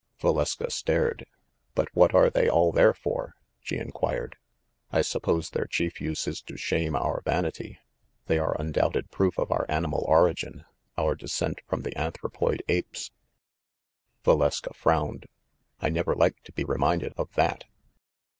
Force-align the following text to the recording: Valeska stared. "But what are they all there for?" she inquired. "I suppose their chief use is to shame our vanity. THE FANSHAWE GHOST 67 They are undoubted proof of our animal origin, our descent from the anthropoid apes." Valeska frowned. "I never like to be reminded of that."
Valeska 0.19 0.71
stared. 0.71 1.27
"But 1.75 1.87
what 1.93 2.15
are 2.15 2.31
they 2.31 2.49
all 2.49 2.71
there 2.71 2.95
for?" 2.95 3.35
she 3.61 3.77
inquired. 3.77 4.35
"I 4.91 5.03
suppose 5.03 5.51
their 5.51 5.67
chief 5.67 6.01
use 6.01 6.27
is 6.27 6.41
to 6.41 6.57
shame 6.57 6.95
our 6.95 7.21
vanity. 7.23 7.77
THE 8.25 8.33
FANSHAWE 8.33 8.39
GHOST 8.39 8.39
67 8.39 8.39
They 8.39 8.39
are 8.39 8.61
undoubted 8.89 9.11
proof 9.11 9.37
of 9.37 9.51
our 9.51 9.67
animal 9.69 10.03
origin, 10.07 10.65
our 10.97 11.13
descent 11.13 11.59
from 11.67 11.81
the 11.83 11.95
anthropoid 11.95 12.63
apes." 12.67 13.11
Valeska 14.23 14.73
frowned. 14.73 15.27
"I 15.79 15.89
never 15.89 16.15
like 16.15 16.41
to 16.45 16.51
be 16.51 16.63
reminded 16.63 17.13
of 17.15 17.31
that." 17.35 17.65